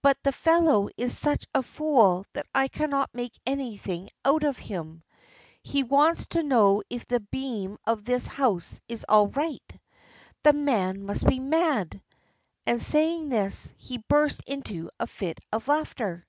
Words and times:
But 0.00 0.16
the 0.22 0.32
fellow 0.32 0.88
is 0.96 1.14
such 1.14 1.44
a 1.54 1.62
fool 1.62 2.24
that 2.32 2.46
I 2.54 2.68
cannot 2.68 3.12
make 3.14 3.38
anything 3.44 4.08
out 4.24 4.42
of 4.42 4.56
him. 4.56 5.02
He 5.62 5.82
wants 5.82 6.26
to 6.28 6.42
know 6.42 6.82
if 6.88 7.06
the 7.06 7.20
beam 7.20 7.76
of 7.86 8.06
this 8.06 8.26
house 8.26 8.80
is 8.88 9.04
all 9.10 9.26
right. 9.28 9.78
The 10.42 10.54
man 10.54 11.04
must 11.04 11.26
be 11.28 11.38
mad!" 11.38 12.00
and 12.64 12.80
saying 12.80 13.28
this, 13.28 13.74
he 13.76 13.98
burst 13.98 14.42
into 14.46 14.88
a 14.98 15.06
fit 15.06 15.38
of 15.52 15.68
laughter. 15.68 16.26